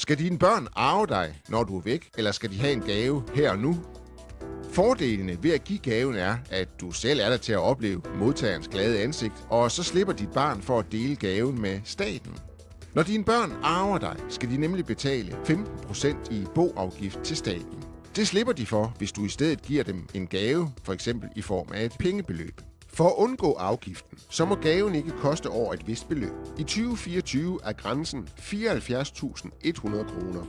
Skal 0.00 0.18
dine 0.18 0.38
børn 0.38 0.68
arve 0.76 1.06
dig, 1.06 1.40
når 1.48 1.64
du 1.64 1.76
er 1.78 1.82
væk, 1.82 2.10
eller 2.16 2.32
skal 2.32 2.50
de 2.50 2.58
have 2.58 2.72
en 2.72 2.80
gave 2.80 3.22
her 3.34 3.50
og 3.50 3.58
nu? 3.58 3.76
Fordelene 4.72 5.38
ved 5.42 5.50
at 5.50 5.64
give 5.64 5.78
gaven 5.78 6.14
er, 6.14 6.36
at 6.50 6.68
du 6.80 6.90
selv 6.90 7.20
er 7.20 7.28
der 7.30 7.36
til 7.36 7.52
at 7.52 7.58
opleve 7.58 8.02
modtagerens 8.14 8.68
glade 8.68 9.02
ansigt, 9.02 9.34
og 9.48 9.70
så 9.70 9.82
slipper 9.82 10.12
dit 10.12 10.32
barn 10.32 10.62
for 10.62 10.78
at 10.78 10.92
dele 10.92 11.16
gaven 11.16 11.60
med 11.60 11.80
staten. 11.84 12.32
Når 12.94 13.02
dine 13.02 13.24
børn 13.24 13.52
arver 13.62 13.98
dig, 13.98 14.16
skal 14.28 14.50
de 14.50 14.56
nemlig 14.56 14.86
betale 14.86 15.36
15% 15.44 16.34
i 16.34 16.46
boafgift 16.54 17.20
til 17.20 17.36
staten. 17.36 17.84
Det 18.16 18.28
slipper 18.28 18.52
de 18.52 18.66
for, 18.66 18.94
hvis 18.98 19.12
du 19.12 19.24
i 19.24 19.28
stedet 19.28 19.62
giver 19.62 19.84
dem 19.84 20.08
en 20.14 20.26
gave, 20.26 20.72
for 20.82 20.92
eksempel 20.92 21.28
i 21.36 21.42
form 21.42 21.68
af 21.74 21.84
et 21.84 21.96
pengebeløb. 21.98 22.60
For 23.00 23.08
at 23.08 23.14
undgå 23.16 23.52
afgiften, 23.52 24.18
så 24.30 24.44
må 24.44 24.54
gaven 24.54 24.94
ikke 24.94 25.10
koste 25.10 25.50
over 25.50 25.74
et 25.74 25.86
vist 25.86 26.08
beløb. 26.08 26.32
I 26.58 26.62
2024 26.62 27.58
er 27.64 27.72
grænsen 27.72 28.28
74.100 28.38 28.50
kroner. 29.88 30.44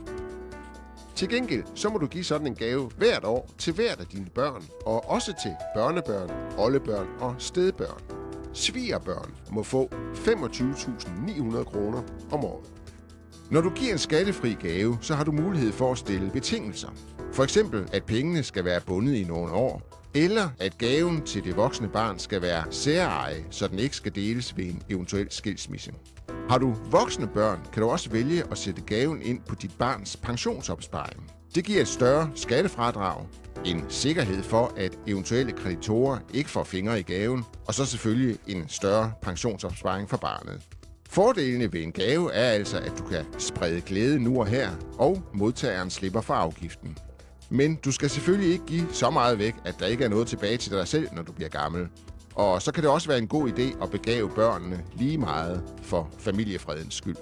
Til 1.14 1.28
gengæld, 1.28 1.64
så 1.74 1.88
må 1.88 1.98
du 1.98 2.06
give 2.06 2.24
sådan 2.24 2.46
en 2.46 2.54
gave 2.54 2.90
hvert 2.96 3.24
år 3.24 3.50
til 3.58 3.72
hvert 3.72 4.00
af 4.00 4.06
dine 4.06 4.26
børn, 4.34 4.64
og 4.86 5.10
også 5.10 5.34
til 5.42 5.54
børnebørn, 5.74 6.30
oldebørn 6.58 7.06
og 7.20 7.34
stedbørn. 7.38 8.02
Svigerbørn 8.52 9.34
må 9.50 9.62
få 9.62 9.90
25.900 10.14 11.64
kroner 11.64 12.02
om 12.32 12.44
året. 12.44 12.72
Når 13.50 13.60
du 13.60 13.70
giver 13.70 13.92
en 13.92 13.98
skattefri 13.98 14.56
gave, 14.60 14.98
så 15.00 15.14
har 15.14 15.24
du 15.24 15.32
mulighed 15.32 15.72
for 15.72 15.92
at 15.92 15.98
stille 15.98 16.30
betingelser. 16.30 16.88
For 17.32 17.44
eksempel, 17.44 17.88
at 17.92 18.04
pengene 18.04 18.42
skal 18.42 18.64
være 18.64 18.80
bundet 18.80 19.14
i 19.14 19.24
nogle 19.24 19.52
år, 19.52 19.91
eller 20.14 20.48
at 20.58 20.78
gaven 20.78 21.22
til 21.22 21.44
det 21.44 21.56
voksne 21.56 21.88
barn 21.88 22.18
skal 22.18 22.42
være 22.42 22.64
særeje, 22.70 23.44
så 23.50 23.68
den 23.68 23.78
ikke 23.78 23.96
skal 23.96 24.14
deles 24.14 24.56
ved 24.56 24.64
en 24.64 24.82
eventuel 24.90 25.26
skilsmisse. 25.30 25.92
Har 26.48 26.58
du 26.58 26.74
voksne 26.90 27.26
børn, 27.26 27.60
kan 27.72 27.82
du 27.82 27.88
også 27.88 28.10
vælge 28.10 28.42
at 28.50 28.58
sætte 28.58 28.82
gaven 28.82 29.22
ind 29.22 29.40
på 29.48 29.54
dit 29.54 29.72
barns 29.78 30.16
pensionsopsparing. 30.16 31.30
Det 31.54 31.64
giver 31.64 31.80
et 31.80 31.88
større 31.88 32.30
skattefradrag, 32.34 33.26
en 33.64 33.84
sikkerhed 33.88 34.42
for, 34.42 34.72
at 34.76 34.98
eventuelle 35.06 35.52
kreditorer 35.52 36.18
ikke 36.34 36.50
får 36.50 36.64
fingre 36.64 37.00
i 37.00 37.02
gaven, 37.02 37.44
og 37.66 37.74
så 37.74 37.86
selvfølgelig 37.86 38.38
en 38.46 38.68
større 38.68 39.12
pensionsopsparing 39.22 40.10
for 40.10 40.16
barnet. 40.16 40.62
Fordelene 41.08 41.72
ved 41.72 41.82
en 41.82 41.92
gave 41.92 42.32
er 42.32 42.50
altså, 42.50 42.78
at 42.78 42.92
du 42.98 43.04
kan 43.04 43.24
sprede 43.38 43.80
glæde 43.80 44.18
nu 44.18 44.40
og 44.40 44.46
her, 44.46 44.70
og 44.98 45.22
modtageren 45.34 45.90
slipper 45.90 46.20
for 46.20 46.34
afgiften. 46.34 46.98
Men 47.52 47.74
du 47.74 47.92
skal 47.92 48.10
selvfølgelig 48.10 48.52
ikke 48.52 48.66
give 48.66 48.86
så 48.92 49.10
meget 49.10 49.38
væk, 49.38 49.54
at 49.64 49.74
der 49.78 49.86
ikke 49.86 50.04
er 50.04 50.08
noget 50.08 50.26
tilbage 50.26 50.56
til 50.56 50.72
dig 50.72 50.88
selv, 50.88 51.08
når 51.12 51.22
du 51.22 51.32
bliver 51.32 51.48
gammel. 51.48 51.88
Og 52.34 52.62
så 52.62 52.72
kan 52.72 52.82
det 52.82 52.90
også 52.90 53.08
være 53.08 53.18
en 53.18 53.28
god 53.28 53.48
idé 53.48 53.82
at 53.82 53.90
begave 53.90 54.30
børnene 54.30 54.84
lige 54.94 55.18
meget 55.18 55.62
for 55.82 56.10
familiefredens 56.18 56.94
skyld. 56.94 57.16